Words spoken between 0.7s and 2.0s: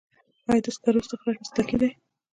سکرو استخراج مسلکي دی؟